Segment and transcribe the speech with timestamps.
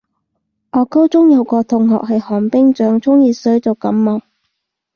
[0.71, 4.23] 我高中有個同學係寒冰掌，沖熱水就感冒